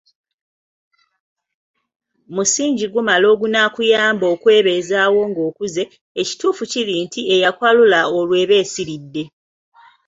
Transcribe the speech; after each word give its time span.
Musingi 2.35 2.85
gumala 2.93 3.25
ogunaakuyamba 3.33 4.25
okwebeezaawo 4.33 5.19
ng'okuze, 5.29 5.83
ekituufu 6.21 6.63
kiri 6.71 6.95
nti, 7.05 7.21
eyakwalula 7.35 7.99
olwo 8.17 8.35
eba 8.43 8.55
esiridde. 8.63 9.23